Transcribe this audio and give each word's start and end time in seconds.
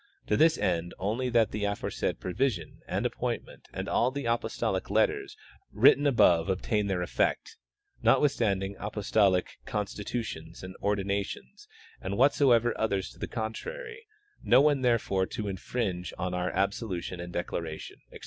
to 0.25 0.35
this 0.35 0.57
end 0.57 0.95
only 0.97 1.29
that 1.29 1.51
the 1.51 1.63
aforesaid 1.63 2.19
provision 2.19 2.81
and 2.87 3.05
appointment 3.05 3.67
and 3.71 3.87
all 3.87 4.09
the 4.09 4.25
apostolic 4.25 4.89
letters 4.89 5.37
written 5.71 6.07
above 6.07 6.49
obtain 6.49 6.87
their 6.87 7.03
effect, 7.03 7.55
notwithstanding 8.01 8.75
apostolic 8.79 9.57
con 9.67 9.83
s 9.83 9.93
titutions 9.93 10.63
and 10.63 10.75
ordinations 10.81 11.67
and 12.01 12.17
whatsoever 12.17 12.73
others 12.79 13.11
to 13.11 13.19
the 13.19 13.27
contrary; 13.27 14.07
no 14.41 14.59
one 14.59 14.81
therefore 14.81 15.27
to 15.27 15.47
infringe 15.47 16.11
on 16.17 16.33
our 16.33 16.49
al>solution 16.51 17.19
and 17.21 17.31
declaration, 17.31 17.97
etc. 18.07 18.19